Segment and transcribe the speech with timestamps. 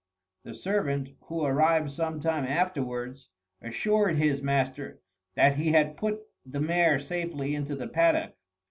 [0.45, 3.29] The servant, who arrived some time afterwards,
[3.61, 4.99] assured his master
[5.35, 8.33] that he had put the mare safely into the paddock.